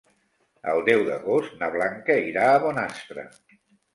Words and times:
El 0.71 0.79
deu 0.87 1.01
d'agost 1.09 1.53
na 1.59 1.69
Blanca 1.75 2.17
irà 2.31 2.47
a 2.53 2.57
Bonastre. 2.65 3.29